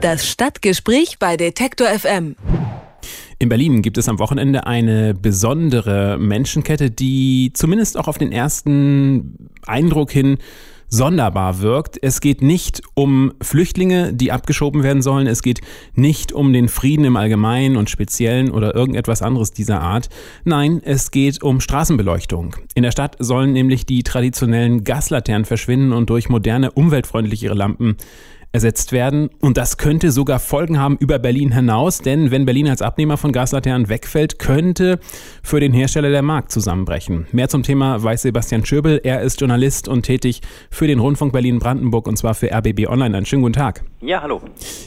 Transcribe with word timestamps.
Das 0.00 0.28
Stadtgespräch 0.28 1.18
bei 1.18 1.36
Detektor 1.36 1.88
FM. 1.88 2.36
In 3.40 3.48
Berlin 3.48 3.82
gibt 3.82 3.98
es 3.98 4.08
am 4.08 4.20
Wochenende 4.20 4.64
eine 4.64 5.12
besondere 5.12 6.18
Menschenkette, 6.18 6.92
die 6.92 7.50
zumindest 7.52 7.98
auch 7.98 8.06
auf 8.06 8.16
den 8.16 8.30
ersten 8.30 9.50
Eindruck 9.66 10.12
hin 10.12 10.38
sonderbar 10.88 11.60
wirkt. 11.60 11.98
Es 12.00 12.20
geht 12.20 12.42
nicht 12.42 12.80
um 12.94 13.32
Flüchtlinge, 13.42 14.12
die 14.14 14.32
abgeschoben 14.32 14.82
werden 14.82 15.02
sollen. 15.02 15.26
Es 15.26 15.42
geht 15.42 15.60
nicht 15.94 16.32
um 16.32 16.52
den 16.52 16.68
Frieden 16.68 17.04
im 17.04 17.16
Allgemeinen 17.16 17.76
und 17.76 17.90
Speziellen 17.90 18.50
oder 18.50 18.74
irgendetwas 18.74 19.20
anderes 19.20 19.52
dieser 19.52 19.80
Art. 19.80 20.08
Nein, 20.44 20.80
es 20.84 21.10
geht 21.10 21.42
um 21.42 21.60
Straßenbeleuchtung. 21.60 22.56
In 22.74 22.84
der 22.84 22.92
Stadt 22.92 23.16
sollen 23.18 23.52
nämlich 23.52 23.84
die 23.84 24.02
traditionellen 24.02 24.84
Gaslaternen 24.84 25.44
verschwinden 25.44 25.92
und 25.92 26.08
durch 26.08 26.28
moderne, 26.28 26.70
umweltfreundlichere 26.70 27.54
Lampen 27.54 27.96
ersetzt 28.52 28.92
werden. 28.92 29.30
Und 29.40 29.56
das 29.58 29.76
könnte 29.76 30.10
sogar 30.10 30.38
Folgen 30.38 30.78
haben 30.78 30.96
über 30.98 31.18
Berlin 31.18 31.52
hinaus, 31.52 31.98
denn 31.98 32.30
wenn 32.30 32.46
Berlin 32.46 32.68
als 32.68 32.80
Abnehmer 32.80 33.16
von 33.16 33.32
Gaslaternen 33.32 33.88
wegfällt, 33.88 34.38
könnte 34.38 34.98
für 35.42 35.60
den 35.60 35.72
Hersteller 35.72 36.10
der 36.10 36.22
Markt 36.22 36.50
zusammenbrechen. 36.50 37.26
Mehr 37.32 37.48
zum 37.48 37.62
Thema 37.62 38.02
weiß 38.02 38.22
Sebastian 38.22 38.64
Schöbel. 38.64 39.00
Er 39.04 39.20
ist 39.20 39.40
Journalist 39.40 39.88
und 39.88 40.02
tätig 40.02 40.40
für 40.70 40.86
den 40.86 40.98
Rundfunk 40.98 41.32
Berlin-Brandenburg 41.32 42.08
und 42.08 42.16
zwar 42.16 42.34
für 42.34 42.50
RBB 42.50 42.88
Online. 42.88 43.16
Einen 43.16 43.26
schönen 43.26 43.42
guten 43.42 43.54
Tag. 43.54 43.84
Ja, 44.00 44.22
hallo. 44.22 44.40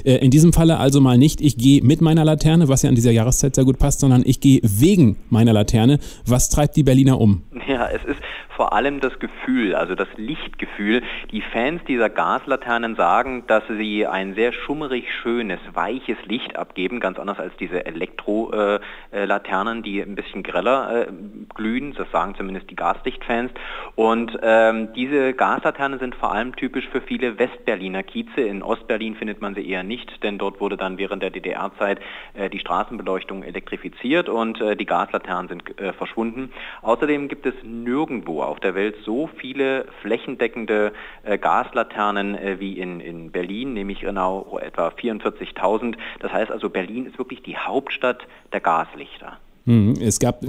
Äh, 0.06 0.16
in 0.16 0.32
diesem 0.32 0.54
Falle 0.54 0.78
also 0.78 1.00
mal 1.00 1.18
nicht, 1.18 1.42
ich 1.42 1.58
gehe 1.58 1.84
mit 1.84 2.02
meiner 2.02 2.26
Laterne, 2.26 2.68
was 2.68 2.82
ja 2.82 2.90
an 2.90 2.96
dieser 2.96 3.12
Jahreszeit 3.12 3.56
sehr 3.56 3.66
gut 3.66 3.78
passt, 3.78 4.00
sondern 4.00 4.24
ich 4.26 4.40
gehe 4.40 4.60
wegen 4.64 5.18
meiner 5.30 5.54
Laterne. 5.54 6.00
Was 6.26 6.50
treibt 6.50 6.76
die 6.76 6.84
Berliner 6.84 7.20
um? 7.20 7.44
Ja, 7.68 7.88
es 7.90 8.04
ist 8.06 8.22
vor 8.56 8.74
allem 8.74 9.00
das 9.00 9.18
Gefühl, 9.18 9.74
also 9.74 9.96
das 9.96 10.08
Lichtgefühl. 10.18 11.02
Die 11.32 11.42
Fans 11.42 11.82
dieser 11.88 12.10
Gaslaternen 12.10 12.96
sagen, 12.96 13.44
dass 13.52 13.64
sie 13.68 14.08
ein 14.08 14.34
sehr 14.34 14.54
schummerig 14.54 15.14
schönes, 15.14 15.60
weiches 15.74 16.16
Licht 16.24 16.56
abgeben, 16.56 17.02
ganz 17.02 17.20
anders 17.20 17.38
als 17.38 17.52
diese 17.58 17.86
Elektrolaternen, 17.86 19.84
die 19.84 20.00
ein 20.00 20.16
bisschen 20.16 20.42
greller 20.42 21.08
äh, 21.08 21.12
glühen. 21.54 21.94
Das 21.94 22.10
sagen 22.12 22.34
zumindest 22.38 22.70
die 22.70 22.78
Gaslichtfans. 22.78 23.52
Und 23.96 24.40
ähm, 24.42 24.94
diese 24.94 25.34
Gaslaternen 25.34 26.00
sind 26.00 26.16
vor 26.16 26.32
allem 26.32 26.56
typisch 26.56 26.88
für 26.88 27.02
viele 27.02 27.38
Westberliner 27.40 28.04
Kieze. 28.04 28.40
In 28.40 28.64
Ostberlin 28.64 29.18
findet 29.18 29.42
man 29.42 29.54
sie 29.54 29.70
eher 29.70 29.84
nicht, 29.84 30.24
denn 30.24 30.38
dort 30.38 30.62
wurde 30.62 30.78
dann 30.78 30.98
während 30.98 31.22
der 31.22 31.32
DDR-Zeit 31.32 32.00
äh, 32.36 32.50
die 32.50 32.60
Straßenbeleuchtung 32.60 33.44
elektrifiziert 33.44 34.30
und 34.30 34.62
äh, 34.62 34.78
die 34.78 34.86
Gaslaternen 34.86 35.50
sind 35.50 35.78
äh, 35.78 35.92
verschwunden. 35.92 36.54
Außerdem 36.84 37.28
gibt 37.28 37.46
es 37.46 37.56
nirgendwo 37.64 38.44
auf 38.44 38.62
der 38.62 38.76
Welt 38.76 38.96
so 39.04 39.28
viele 39.28 39.88
flächendeckende 40.02 40.94
äh, 41.24 41.38
Gaslaternen 41.38 42.36
äh, 42.36 42.62
wie 42.62 42.80
in, 42.80 43.02
in 43.02 43.32
Berlin, 43.32 43.41
nämlich 43.74 44.02
genau 44.02 44.60
etwa 44.60 44.90
44.000. 44.90 45.98
Das 46.20 46.32
heißt 46.32 46.52
also, 46.52 46.70
Berlin 46.70 47.06
ist 47.06 47.18
wirklich 47.18 47.42
die 47.44 47.58
Hauptstadt 47.58 48.28
der 48.54 48.60
Gaslichter. 48.60 49.38
Hm, 49.72 49.94
es 50.02 50.20
gab 50.20 50.42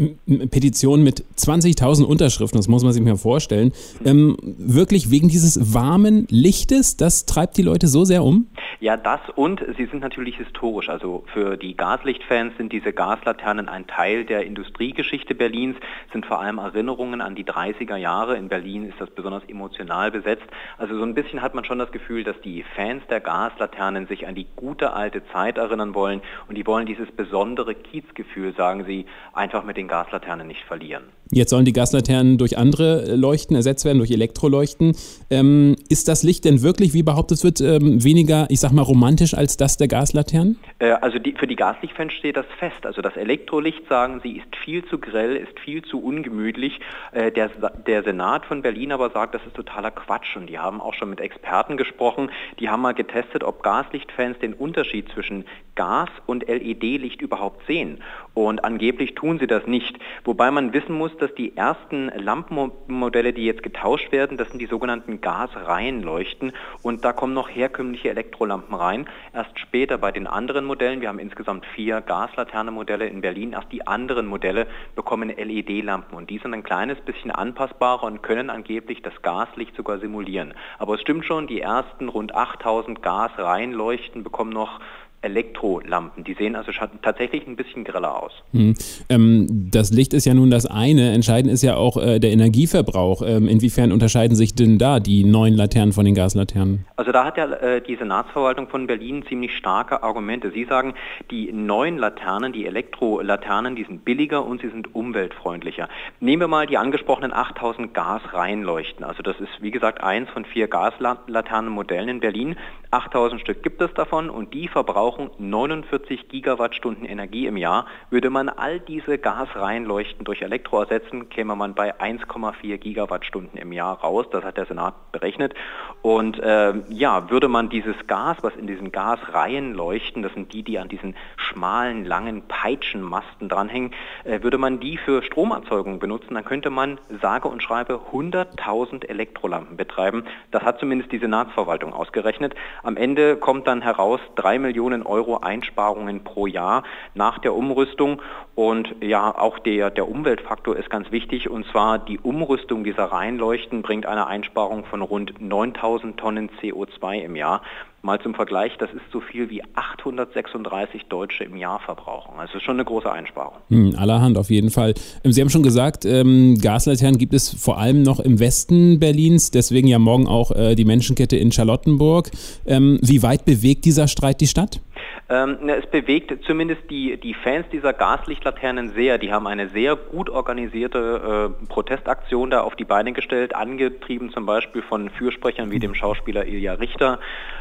Petitionen 0.50 1.04
mit 1.04 1.24
20.000 1.36 2.02
Unterschriften, 2.02 2.58
das 2.58 2.66
muss 2.66 2.82
man 2.82 2.92
sich 2.92 3.00
mal 3.00 3.16
vorstellen. 3.16 3.70
Ähm, 4.04 4.36
wirklich 4.42 5.12
wegen 5.12 5.28
dieses 5.28 5.72
warmen 5.72 6.26
Lichtes, 6.28 6.96
das 6.96 7.24
treibt 7.24 7.56
die 7.56 7.62
Leute 7.62 7.86
so 7.86 8.04
sehr 8.04 8.24
um? 8.24 8.48
Ja, 8.80 8.96
das 8.96 9.20
und 9.36 9.64
sie 9.76 9.86
sind 9.86 10.00
natürlich 10.00 10.38
historisch. 10.38 10.88
Also 10.88 11.22
für 11.32 11.56
die 11.56 11.76
Gaslichtfans 11.76 12.56
sind 12.56 12.72
diese 12.72 12.92
Gaslaternen 12.92 13.68
ein 13.68 13.86
Teil 13.86 14.24
der 14.24 14.44
Industriegeschichte 14.44 15.36
Berlins, 15.36 15.76
sind 16.12 16.26
vor 16.26 16.40
allem 16.40 16.58
Erinnerungen 16.58 17.20
an 17.20 17.36
die 17.36 17.44
30er 17.44 17.94
Jahre. 17.94 18.36
In 18.36 18.48
Berlin 18.48 18.88
ist 18.88 19.00
das 19.00 19.08
besonders 19.10 19.44
emotional 19.46 20.10
besetzt. 20.10 20.46
Also 20.78 20.98
so 20.98 21.04
ein 21.04 21.14
bisschen 21.14 21.42
hat 21.42 21.54
man 21.54 21.64
schon 21.64 21.78
das 21.78 21.92
Gefühl, 21.92 22.24
dass 22.24 22.40
die 22.40 22.64
Fans 22.74 23.04
der 23.08 23.20
Gaslaternen 23.20 24.08
sich 24.08 24.26
an 24.26 24.34
die 24.34 24.48
gute 24.56 24.94
alte 24.94 25.22
Zeit 25.32 25.58
erinnern 25.58 25.94
wollen 25.94 26.20
und 26.48 26.58
die 26.58 26.66
wollen 26.66 26.86
dieses 26.86 27.08
besondere 27.12 27.76
Kiezgefühl, 27.76 28.52
sagen 28.56 28.84
sie, 28.84 29.06
einfach 29.32 29.64
mit 29.64 29.76
den 29.76 29.88
Gaslaternen 29.88 30.46
nicht 30.46 30.62
verlieren. 30.64 31.04
Jetzt 31.34 31.48
sollen 31.48 31.64
die 31.64 31.72
Gaslaternen 31.72 32.36
durch 32.36 32.58
andere 32.58 33.16
Leuchten 33.16 33.56
ersetzt 33.56 33.86
werden, 33.86 33.96
durch 33.96 34.10
Elektroleuchten. 34.10 34.94
Ähm, 35.30 35.76
ist 35.88 36.08
das 36.08 36.22
Licht 36.22 36.44
denn 36.44 36.60
wirklich, 36.62 36.92
wie 36.92 37.02
behauptet 37.02 37.42
wird, 37.42 37.62
ähm, 37.62 38.04
weniger, 38.04 38.46
ich 38.50 38.60
sag 38.60 38.72
mal, 38.72 38.82
romantisch 38.82 39.32
als 39.32 39.56
das 39.56 39.78
der 39.78 39.88
Gaslaternen? 39.88 40.58
Äh, 40.78 40.90
also 40.90 41.18
die, 41.18 41.32
für 41.32 41.46
die 41.46 41.56
Gaslichtfans 41.56 42.12
steht 42.12 42.36
das 42.36 42.44
fest. 42.58 42.84
Also 42.84 43.00
das 43.00 43.16
Elektrolicht, 43.16 43.88
sagen 43.88 44.20
sie, 44.22 44.36
ist 44.36 44.54
viel 44.62 44.84
zu 44.84 44.98
grell, 44.98 45.36
ist 45.36 45.58
viel 45.60 45.82
zu 45.82 46.02
ungemütlich. 46.02 46.78
Äh, 47.12 47.32
der, 47.32 47.50
der 47.86 48.02
Senat 48.02 48.44
von 48.44 48.60
Berlin 48.60 48.92
aber 48.92 49.08
sagt, 49.08 49.34
das 49.34 49.40
ist 49.46 49.56
totaler 49.56 49.90
Quatsch. 49.90 50.36
Und 50.36 50.48
die 50.50 50.58
haben 50.58 50.82
auch 50.82 50.92
schon 50.92 51.08
mit 51.08 51.20
Experten 51.20 51.78
gesprochen. 51.78 52.30
Die 52.60 52.68
haben 52.68 52.82
mal 52.82 52.92
getestet, 52.92 53.42
ob 53.42 53.62
Gaslichtfans 53.62 54.38
den 54.40 54.52
Unterschied 54.52 55.08
zwischen 55.14 55.46
Gas- 55.76 56.10
und 56.26 56.46
LED-Licht 56.46 57.22
überhaupt 57.22 57.66
sehen. 57.66 58.02
Und 58.34 58.64
angeblich 58.64 58.91
tun 59.14 59.38
sie 59.38 59.46
das 59.46 59.66
nicht. 59.66 59.98
Wobei 60.24 60.50
man 60.50 60.72
wissen 60.72 60.96
muss, 60.96 61.16
dass 61.18 61.34
die 61.34 61.56
ersten 61.56 62.08
Lampenmodelle, 62.08 63.32
die 63.32 63.44
jetzt 63.44 63.62
getauscht 63.62 64.12
werden, 64.12 64.36
das 64.36 64.48
sind 64.50 64.60
die 64.60 64.66
sogenannten 64.66 65.20
Gasreihenleuchten 65.20 66.52
und 66.82 67.04
da 67.04 67.12
kommen 67.12 67.34
noch 67.34 67.48
herkömmliche 67.48 68.10
Elektrolampen 68.10 68.74
rein. 68.74 69.06
Erst 69.32 69.58
später 69.58 69.98
bei 69.98 70.12
den 70.12 70.26
anderen 70.26 70.64
Modellen, 70.64 71.00
wir 71.00 71.08
haben 71.08 71.18
insgesamt 71.18 71.66
vier 71.74 72.00
Gaslaterne-Modelle 72.00 73.06
in 73.06 73.20
Berlin, 73.20 73.52
erst 73.52 73.72
die 73.72 73.86
anderen 73.86 74.26
Modelle 74.26 74.66
bekommen 74.94 75.28
LED-Lampen 75.28 76.16
und 76.16 76.30
die 76.30 76.38
sind 76.38 76.54
ein 76.54 76.62
kleines 76.62 77.00
bisschen 77.00 77.30
anpassbarer 77.30 78.04
und 78.04 78.22
können 78.22 78.50
angeblich 78.50 79.02
das 79.02 79.22
Gaslicht 79.22 79.76
sogar 79.76 79.98
simulieren. 79.98 80.54
Aber 80.78 80.94
es 80.94 81.00
stimmt 81.00 81.24
schon, 81.24 81.46
die 81.46 81.60
ersten 81.60 82.08
rund 82.08 82.34
8000 82.34 83.02
Gasreihenleuchten 83.02 84.22
bekommen 84.22 84.52
noch 84.52 84.80
Elektrolampen. 85.22 86.24
Die 86.24 86.34
sehen 86.34 86.56
also 86.56 86.72
tatsächlich 87.02 87.46
ein 87.46 87.56
bisschen 87.56 87.84
greller 87.84 88.22
aus. 88.22 88.32
Hm. 88.52 88.74
Ähm, 89.08 89.70
das 89.70 89.92
Licht 89.92 90.12
ist 90.14 90.26
ja 90.26 90.34
nun 90.34 90.50
das 90.50 90.66
eine. 90.66 91.12
Entscheidend 91.12 91.52
ist 91.52 91.62
ja 91.62 91.76
auch 91.76 91.96
äh, 91.96 92.18
der 92.18 92.30
Energieverbrauch. 92.30 93.22
Ähm, 93.24 93.48
inwiefern 93.48 93.92
unterscheiden 93.92 94.36
sich 94.36 94.54
denn 94.54 94.78
da 94.78 95.00
die 95.00 95.24
neuen 95.24 95.54
Laternen 95.54 95.92
von 95.92 96.04
den 96.04 96.14
Gaslaternen? 96.14 96.84
Also 96.96 97.12
da 97.12 97.24
hat 97.24 97.36
ja 97.36 97.50
äh, 97.52 97.80
die 97.80 97.96
Senatsverwaltung 97.96 98.68
von 98.68 98.86
Berlin 98.86 99.24
ziemlich 99.28 99.56
starke 99.56 100.02
Argumente. 100.02 100.50
Sie 100.50 100.64
sagen, 100.64 100.94
die 101.30 101.52
neuen 101.52 101.98
Laternen, 101.98 102.52
die 102.52 102.66
Elektrolaternen, 102.66 103.76
die 103.76 103.84
sind 103.84 104.04
billiger 104.04 104.44
und 104.44 104.60
sie 104.60 104.68
sind 104.68 104.94
umweltfreundlicher. 104.94 105.88
Nehmen 106.20 106.42
wir 106.42 106.48
mal 106.48 106.66
die 106.66 106.78
angesprochenen 106.78 107.32
8000 107.32 107.94
Gasreihenleuchten. 107.94 109.04
Also 109.04 109.22
das 109.22 109.38
ist 109.40 109.50
wie 109.60 109.70
gesagt 109.70 110.02
eins 110.02 110.28
von 110.30 110.44
vier 110.44 110.68
Gaslaternenmodellen 110.68 112.08
in 112.08 112.20
Berlin. 112.20 112.56
8000 112.90 113.40
Stück 113.40 113.62
gibt 113.62 113.80
es 113.80 113.92
davon 113.94 114.28
und 114.28 114.52
die 114.52 114.68
verbrauchen 114.68 115.11
verbrauchen 115.12 115.30
49 115.38 116.28
Gigawattstunden 116.28 117.04
Energie 117.04 117.46
im 117.46 117.56
Jahr. 117.56 117.86
Würde 118.10 118.30
man 118.30 118.48
all 118.48 118.80
diese 118.80 119.18
Gasreihenleuchten 119.18 120.24
durch 120.24 120.42
Elektro 120.42 120.80
ersetzen, 120.80 121.28
käme 121.28 121.56
man 121.56 121.74
bei 121.74 121.94
1,4 122.00 122.78
Gigawattstunden 122.78 123.58
im 123.58 123.72
Jahr 123.72 124.00
raus. 124.00 124.26
Das 124.30 124.44
hat 124.44 124.56
der 124.56 124.66
Senat 124.66 124.94
berechnet. 125.12 125.54
Und 126.02 126.38
äh, 126.38 126.74
ja, 126.88 127.30
würde 127.30 127.48
man 127.48 127.68
dieses 127.68 127.94
Gas, 128.06 128.38
was 128.42 128.54
in 128.56 128.66
diesen 128.66 128.92
Gasreihen 128.92 129.74
leuchten, 129.74 130.22
das 130.22 130.32
sind 130.34 130.52
die, 130.52 130.62
die 130.62 130.78
an 130.78 130.88
diesen 130.88 131.14
schmalen, 131.36 132.04
langen 132.04 132.42
Peitschenmasten 132.48 133.48
dranhängen, 133.48 133.92
äh, 134.24 134.42
würde 134.42 134.58
man 134.58 134.80
die 134.80 134.96
für 134.96 135.22
Stromerzeugung 135.22 135.98
benutzen, 135.98 136.34
dann 136.34 136.44
könnte 136.44 136.70
man 136.70 136.98
sage 137.20 137.48
und 137.48 137.62
schreibe 137.62 138.00
100.000 138.12 139.06
Elektrolampen 139.08 139.76
betreiben. 139.76 140.24
Das 140.50 140.62
hat 140.62 140.80
zumindest 140.80 141.12
die 141.12 141.18
Senatsverwaltung 141.18 141.92
ausgerechnet. 141.92 142.54
Am 142.82 142.96
Ende 142.96 143.36
kommt 143.36 143.66
dann 143.66 143.82
heraus, 143.82 144.20
drei 144.34 144.58
Millionen 144.58 145.01
Millionen 145.02 145.06
Euro 145.06 145.38
Einsparungen 145.38 146.24
pro 146.24 146.46
Jahr 146.46 146.82
nach 147.14 147.38
der 147.38 147.54
Umrüstung. 147.54 148.20
Und 148.54 148.94
ja, 149.00 149.36
auch 149.36 149.58
der, 149.58 149.90
der 149.90 150.08
Umweltfaktor 150.08 150.76
ist 150.76 150.90
ganz 150.90 151.10
wichtig. 151.10 151.48
Und 151.48 151.66
zwar 151.66 151.98
die 151.98 152.18
Umrüstung 152.18 152.84
dieser 152.84 153.04
Reihenleuchten 153.04 153.82
bringt 153.82 154.06
eine 154.06 154.26
Einsparung 154.26 154.84
von 154.84 155.02
rund 155.02 155.40
9000 155.40 156.18
Tonnen 156.18 156.50
CO2 156.60 157.22
im 157.22 157.36
Jahr. 157.36 157.62
Mal 158.04 158.20
zum 158.20 158.34
Vergleich, 158.34 158.72
das 158.78 158.90
ist 158.90 159.04
so 159.12 159.20
viel 159.20 159.48
wie 159.48 159.62
836 159.74 161.04
Deutsche 161.08 161.44
im 161.44 161.56
Jahr 161.56 161.78
verbrauchen. 161.78 162.32
Also 162.36 162.58
schon 162.58 162.74
eine 162.74 162.84
große 162.84 163.10
Einsparung. 163.10 163.54
Hm, 163.68 163.94
allerhand 163.96 164.36
auf 164.38 164.50
jeden 164.50 164.70
Fall. 164.70 164.94
Ähm, 165.22 165.30
Sie 165.30 165.40
haben 165.40 165.50
schon 165.50 165.62
gesagt, 165.62 166.04
ähm, 166.04 166.58
Gaslaternen 166.60 167.16
gibt 167.16 167.32
es 167.32 167.54
vor 167.54 167.78
allem 167.78 168.02
noch 168.02 168.18
im 168.18 168.40
Westen 168.40 168.98
Berlins, 168.98 169.52
deswegen 169.52 169.86
ja 169.86 170.00
morgen 170.00 170.26
auch 170.26 170.50
äh, 170.50 170.74
die 170.74 170.84
Menschenkette 170.84 171.36
in 171.36 171.52
Charlottenburg. 171.52 172.32
Ähm, 172.66 172.98
wie 173.02 173.22
weit 173.22 173.44
bewegt 173.44 173.84
dieser 173.84 174.08
Streit 174.08 174.40
die 174.40 174.48
Stadt? 174.48 174.80
Ähm, 175.28 175.68
es 175.68 175.86
bewegt 175.86 176.44
zumindest 176.44 176.90
die, 176.90 177.16
die 177.18 177.34
Fans 177.34 177.66
dieser 177.72 177.92
Gaslichtlaternen 177.92 178.90
sehr. 178.90 179.18
Die 179.18 179.32
haben 179.32 179.46
eine 179.46 179.68
sehr 179.68 179.96
gut 179.96 180.28
organisierte 180.28 181.54
äh, 181.62 181.66
Protestaktion 181.66 182.50
da 182.50 182.60
auf 182.60 182.74
die 182.74 182.84
Beine 182.84 183.12
gestellt, 183.12 183.54
angetrieben 183.54 184.30
zum 184.30 184.46
Beispiel 184.46 184.82
von 184.82 185.10
Fürsprechern 185.10 185.70
wie 185.70 185.78
dem 185.78 185.94
Schauspieler 185.94 186.46
Ilja 186.46 186.74
Richter. 186.74 187.20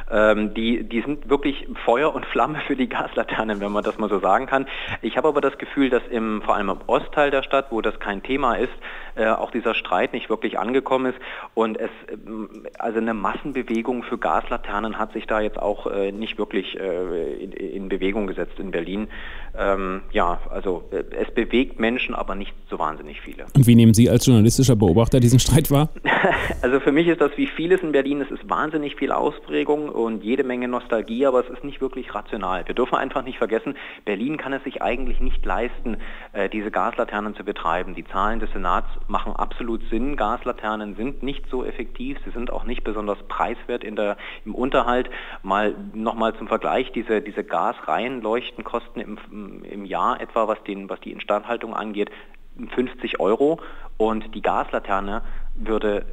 Ähm, 0.10 0.54
die, 0.54 0.84
die 0.84 1.02
sind 1.02 1.30
wirklich 1.30 1.68
Feuer 1.86 2.13
und 2.13 2.25
Flamme 2.25 2.60
für 2.68 2.75
die 2.75 2.90
Gaslaternen, 2.90 3.62
wenn 3.62 3.72
man 3.72 3.84
das 3.84 3.98
mal 3.98 4.10
so 4.10 4.19
sagen 4.19 4.48
kann. 4.48 4.68
Ich 5.02 5.16
habe 5.16 5.28
aber 5.28 5.40
das 5.40 5.58
Gefühl, 5.58 5.90
dass 5.90 6.04
im, 6.10 6.42
vor 6.42 6.56
allem 6.56 6.69
im 6.69 6.80
Ostteil 6.88 7.31
der 7.31 7.44
Stadt, 7.44 7.68
wo 7.69 7.81
das 7.81 8.00
kein 8.00 8.24
Thema 8.24 8.56
ist, 8.56 8.74
äh, 9.16 9.28
auch 9.28 9.52
dieser 9.52 9.75
Streit 9.75 10.13
nicht 10.13 10.30
wirklich 10.30 10.60
angekommen 10.60 11.13
ist 11.13 11.19
und 11.54 11.78
es 11.80 11.90
ähm, 12.12 12.68
also 12.78 13.00
eine 13.00 13.13
Massenbewegung 13.13 14.04
für 14.04 14.18
Gaslaternen 14.18 14.98
hat 14.98 15.13
sich 15.13 15.28
da 15.28 15.42
jetzt 15.42 15.60
auch 15.60 15.88
äh, 15.88 16.12
nicht 16.12 16.38
wirklich 16.38 16.80
äh, 16.80 17.44
in, 17.44 17.52
in, 17.52 17.90
Bewegung 17.90 18.28
gesetzt 18.28 18.60
in 18.60 18.72
Berlin. 18.72 19.08
Ähm, 19.58 20.02
ja, 20.12 20.40
also 20.50 20.84
äh, 20.92 21.04
es 21.16 21.31
bewegt 21.31 21.80
Menschen, 21.80 22.16
aber 22.16 22.36
nicht 22.36 22.54
so 22.69 22.80
wahnsinnig 22.80 23.22
viele. 23.22 23.46
Und 23.56 23.68
wie 23.68 23.75
nehmen 23.75 23.94
Sie 23.94 24.10
als 24.10 24.25
journalistischer 24.25 24.75
Beobachter 24.75 25.19
diesen 25.19 25.40
Streit 25.40 25.69
wahr? 25.72 25.90
also 26.62 26.80
für 26.80 26.92
mich 26.92 27.08
ist 27.08 27.22
das 27.22 27.31
wie 27.36 27.48
vieles 27.48 27.81
in 27.81 27.92
Berlin, 27.92 28.22
es 28.22 28.31
ist 28.31 28.50
wahnsinnig 28.50 28.96
viel 28.96 29.12
Ausprägung 29.12 29.90
und 29.90 30.24
jede 30.24 30.44
Menge 30.44 30.68
Nostalgie, 30.68 31.25
aber 31.25 31.42
es 31.42 31.50
ist 31.50 31.63
nicht 31.63 31.81
wirklich 31.81 32.13
rational. 32.16 32.66
Wir 32.68 32.75
dürfen 32.75 32.96
einfach 32.96 33.24
nicht 33.24 33.38
vergessen, 33.38 33.75
Berlin 34.06 34.38
kann 34.38 34.54
es 34.54 34.63
sich 34.63 34.81
eigentlich 34.81 35.19
nicht 35.19 35.46
leisten, 35.46 35.98
äh, 36.34 36.50
diese 36.50 36.72
Gaslaternen 36.72 37.36
zu 37.36 37.44
betreiben. 37.44 37.96
Die 37.96 38.06
Zahlen 38.06 38.40
des 38.40 38.52
Senats 38.52 38.88
machen 39.07 39.36
absolut 39.36 39.81
Sinn. 39.89 40.15
Gaslaternen 40.15 40.95
sind 40.95 41.24
nicht 41.24 41.48
so 41.50 41.63
effektiv, 41.63 42.18
sie 42.25 42.31
sind 42.31 42.51
auch 42.51 42.63
nicht 42.63 42.83
besonders 42.83 43.18
preiswert 43.27 43.83
in 43.83 43.95
der, 43.95 44.18
im 44.45 44.56
Unterhalt. 44.56 45.09
Mal 45.44 45.75
nochmal 45.94 46.36
zum 46.36 46.48
Vergleich, 46.48 46.92
diese, 46.92 47.21
diese 47.21 47.44
Gasreihenleuchten 47.44 48.63
kosten 48.63 49.00
im, 49.00 49.63
im 49.63 49.86
Jahr 49.86 50.21
etwa, 50.21 50.48
was, 50.48 50.63
den, 50.63 50.89
was 50.89 51.00
die 51.01 51.12
Instandhaltung 51.12 51.74
angeht, 51.74 52.09
50 52.75 53.19
Euro 53.19 53.59
und 53.98 54.36
die 54.36 54.42
Gaslaterne 54.42 55.21
würde 55.56 56.06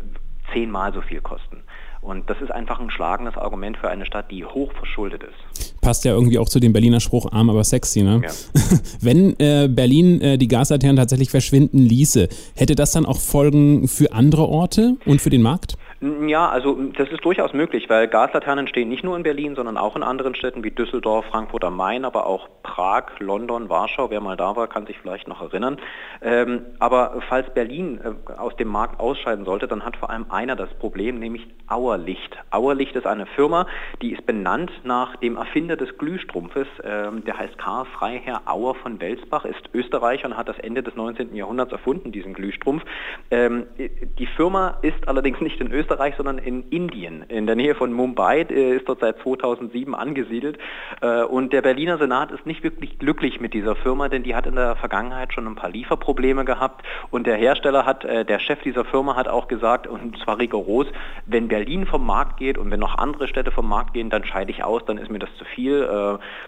zehnmal 0.53 0.93
so 0.93 1.01
viel 1.01 1.21
kosten. 1.21 1.63
Und 2.01 2.31
das 2.31 2.41
ist 2.41 2.51
einfach 2.51 2.81
ein 2.81 2.91
schlagendes 2.91 3.37
Argument 3.37 3.77
für 3.77 3.89
eine 3.89 4.07
Stadt, 4.07 4.31
die 4.31 4.45
hoch 4.45 4.73
verschuldet 4.73 5.23
ist. 5.23 5.81
Passt 5.81 6.05
ja 6.05 6.13
irgendwie 6.13 6.39
auch 6.39 6.49
zu 6.49 6.61
dem 6.61 6.73
Berliner 6.73 7.01
Spruch, 7.01 7.31
arm 7.33 7.51
aber 7.51 7.65
sexy, 7.65 8.03
ne? 8.03 8.23
Ja. 8.25 8.31
Wenn 9.01 9.39
äh, 9.39 9.69
Berlin 9.69 10.21
äh, 10.21 10.39
die 10.39 10.49
Gaslaternen 10.49 10.97
tatsächlich 10.97 11.31
verschwinden 11.31 11.79
ließe, 11.79 12.29
hätte 12.55 12.75
das 12.75 12.93
dann 12.93 13.07
auch 13.07 13.19
Folgen 13.19 13.89
für 13.89 14.13
andere 14.13 14.49
Orte 14.49 14.97
und 15.07 15.21
für 15.21 15.31
den 15.31 15.43
Markt? 15.43 15.77
Ja, 16.01 16.49
also 16.49 16.79
das 16.97 17.09
ist 17.09 17.25
durchaus 17.25 17.53
möglich, 17.53 17.91
weil 17.91 18.07
Gaslaternen 18.07 18.69
stehen 18.69 18.89
nicht 18.89 19.03
nur 19.03 19.17
in 19.17 19.25
Berlin, 19.25 19.57
sondern 19.57 19.77
auch 19.77 19.97
in 19.97 20.05
anderen 20.05 20.37
Städten 20.37 20.63
wie 20.63 20.71
Düsseldorf, 20.71 21.25
Frankfurt 21.27 21.65
am 21.65 21.77
Main, 21.77 22.05
aber 22.05 22.27
auch 22.27 22.49
Prag, 22.63 23.19
London, 23.19 23.69
Warschau. 23.69 24.09
Wer 24.09 24.21
mal 24.21 24.37
da 24.37 24.55
war, 24.55 24.69
kann 24.69 24.87
sich 24.87 24.97
vielleicht 25.01 25.27
noch 25.27 25.43
erinnern. 25.43 25.79
Ähm, 26.23 26.63
aber 26.79 27.21
falls 27.29 27.53
Berlin 27.53 28.01
äh, 28.01 28.33
aus 28.33 28.55
dem 28.55 28.69
Markt 28.69 29.01
ausscheiden 29.01 29.45
sollte, 29.45 29.67
dann 29.67 29.85
hat 29.85 29.97
vor 29.97 30.11
allem 30.11 30.27
einer 30.31 30.55
das 30.55 30.73
Problem, 30.75 31.19
nämlich 31.19 31.49
Auerlicht. 31.67 32.37
Auerlicht 32.53 32.95
ist 32.95 33.07
eine 33.09 33.27
Firma, 33.27 33.67
die 34.01 34.13
ist 34.13 34.25
benannt 34.25 34.71
nach 34.85 35.17
dem 35.17 35.37
Erfinder 35.37 35.77
des 35.77 35.99
Glühstrumpfes. 35.99 36.69
Ähm, 36.85 37.25
der 37.25 37.39
heißt 37.39 37.59
Karl 37.59 37.87
Freiherr 37.87 38.43
Auer 38.47 38.77
von 38.77 39.01
Welsbach, 39.01 39.45
ist 39.45 39.69
Österreicher 39.75 40.29
und 40.29 40.37
hat 40.37 40.49
das 40.49 40.61
Ende 40.61 40.85
des 40.85 40.95
19. 40.95 41.35
Jahrhunderts 41.35 41.73
erfunden, 41.73 42.13
diesen 42.13 42.35
Glühstrumpf. 42.35 42.85
Ähm, 43.33 43.67
die 43.77 44.27
Firma 44.27 44.79
ist 44.83 45.09
allerdings 45.09 45.41
nicht 45.41 45.61
in 45.61 45.73
Österreich 45.73 45.88
Österreich, 45.89 46.15
sondern 46.17 46.37
in 46.37 46.65
Indien. 46.69 47.23
In 47.29 47.47
der 47.47 47.57
Nähe 47.57 47.75
von 47.75 47.93
Mumbai 47.93 48.43
äh, 48.43 48.77
ist 48.77 48.89
dort 48.89 49.01
seit 49.01 49.19
2007 49.21 49.95
angesiedelt. 49.95 50.59
Äh, 51.01 51.23
und 51.23 51.53
der 51.55 51.63
Berliner 51.63 51.97
Senat 51.97 52.31
ist 52.31 52.45
nicht 52.45 52.63
wirklich 52.63 52.99
glücklich 52.99 53.41
mit 53.41 53.55
dieser 53.55 53.75
Firma, 53.75 54.11
denn 54.11 54.23
die 54.23 54.35
hat 54.35 54.47
in 54.47 54.55
der 54.55 54.77
Vergangenheit 54.77 55.33
schon 55.33 55.47
ein 55.47 55.55
paar 55.55 55.71
Lieferprobleme 55.71 56.45
gehabt. 56.45 56.85
Und 57.11 57.27
der 57.27 57.37
Hersteller 57.37 57.87
hat, 57.87 58.05
äh, 58.05 58.27
der 58.27 58.39
Chef 58.39 58.61
dieser 58.63 58.85
Firma 58.85 59.17
hat 59.17 59.29
auch 59.29 59.49
gesagt, 59.49 59.87
und 59.87 60.19
zwar 60.19 60.39
rigoros, 60.39 60.87
wenn 61.25 61.49
Berlin 61.49 61.87
vom 61.87 62.05
Markt 62.05 62.37
geht 62.37 62.59
und 62.59 62.71
wenn 62.71 62.81
noch 62.81 62.99
andere 62.99 63.27
Städte 63.27 63.51
vom 63.51 63.67
Markt 63.67 63.95
gehen, 63.95 64.11
dann 64.11 64.25
scheide 64.25 64.51
ich 64.51 64.65
aus, 64.65 64.85
dann 64.85 64.99
ist 64.99 65.11
mir 65.11 65.19
das 65.19 65.31
zu 65.39 65.45
viel. 65.45 65.89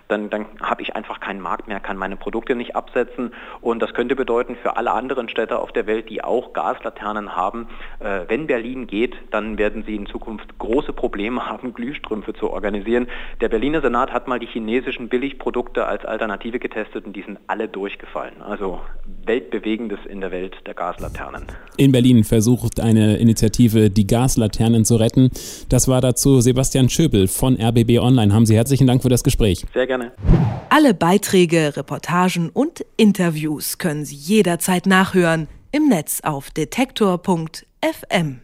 Dann, 0.09 0.31
dann 0.31 0.47
habe 0.63 0.83
ich 0.83 0.95
einfach 0.95 1.21
keinen 1.21 1.41
Markt 1.41 1.69
mehr, 1.69 1.81
kann 1.81 1.97
meine 1.97 2.17
Produkte 2.17 2.55
nicht 2.55 2.77
absetzen. 2.77 3.33
Und 3.61 3.81
das 3.81 3.95
könnte 3.95 4.17
bedeuten 4.17 4.57
für 4.57 4.77
alle 4.77 4.91
anderen 4.93 5.29
Städte 5.29 5.59
auf 5.59 5.73
der 5.73 5.87
Welt, 5.87 6.11
die 6.11 6.23
auch 6.23 6.53
Gaslaternen 6.53 7.37
haben, 7.37 7.69
wenn 8.01 8.47
Berlin 8.47 8.87
geht, 8.87 9.17
dann 9.31 9.59
werden 9.59 9.85
sie 9.87 9.95
in 9.95 10.07
Zukunft 10.07 10.59
große 10.59 10.93
Probleme 10.93 11.47
haben, 11.47 11.75
Glühstrümpfe 11.75 12.35
zu 12.35 12.51
organisieren. 12.51 13.09
Der 13.41 13.49
Berliner 13.49 13.81
Senat 13.81 14.13
hat 14.13 14.29
mal 14.29 14.39
die 14.39 14.47
chinesischen 14.47 15.09
Billigprodukte 15.09 15.87
als 15.87 16.05
Alternative 16.05 16.59
getestet 16.59 17.07
und 17.07 17.15
die 17.15 17.23
sind 17.23 17.39
alle 17.47 17.69
durchgefallen. 17.69 18.41
Also 18.43 18.81
weltbewegendes 19.25 20.01
in 20.09 20.21
der 20.21 20.31
Welt 20.31 20.57
der 20.67 20.75
Gaslaternen. 20.75 21.47
In 21.77 21.93
Berlin 21.93 22.25
versucht 22.25 22.81
eine 22.81 23.17
Initiative, 23.17 23.91
die 23.91 24.07
Gaslaternen 24.07 24.85
zu 24.85 24.97
retten. 24.97 25.31
Das 25.69 25.89
war 25.89 26.01
dazu 26.01 26.41
Sebastian 26.41 26.89
Schöbel 26.89 27.29
von 27.29 27.61
RBB 27.61 27.99
Online. 27.99 28.33
Haben 28.33 28.47
Sie 28.47 28.57
herzlichen 28.57 28.87
Dank 28.87 29.03
für 29.03 29.09
das 29.09 29.25
Gespräch. 29.25 29.65
Sehr 29.73 29.87
gerne. 29.87 30.13
Alle 30.69 30.95
Beiträge, 30.95 31.77
Reportagen 31.77 32.51
und 32.51 32.85
Interviews 32.97 33.79
können 33.79 34.05
Sie 34.05 34.17
jederzeit 34.17 34.87
nachhören 34.87 35.49
im 35.73 35.89
Netz 35.89 36.21
auf 36.23 36.51
detektor.fm. 36.51 38.39